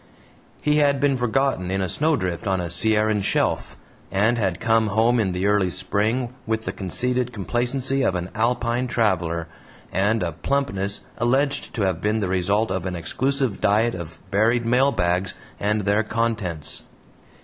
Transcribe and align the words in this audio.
He 0.63 0.77
had 0.77 0.99
been 0.99 1.15
forgotten 1.15 1.69
in 1.69 1.79
a 1.79 1.87
snowdrift 1.87 2.47
on 2.47 2.59
a 2.59 2.71
Sierran 2.71 3.21
shelf, 3.21 3.77
and 4.11 4.35
had 4.39 4.59
come 4.59 4.87
home 4.87 5.19
in 5.19 5.31
the 5.31 5.45
early 5.45 5.69
spring 5.69 6.33
with 6.47 6.65
the 6.65 6.71
conceited 6.71 7.31
complacency 7.31 8.01
of 8.01 8.15
an 8.15 8.31
Alpine 8.33 8.87
traveler 8.87 9.47
and 9.91 10.23
a 10.23 10.31
plumpness 10.31 11.01
alleged 11.19 11.75
to 11.75 11.83
have 11.83 12.01
been 12.01 12.19
the 12.19 12.27
result 12.29 12.71
of 12.71 12.87
an 12.87 12.95
exclusive 12.95 13.61
diet 13.61 13.93
of 13.93 14.23
buried 14.31 14.65
mail 14.65 14.91
bags 14.91 15.35
and 15.59 15.81
their 15.81 16.01
contents. 16.01 16.81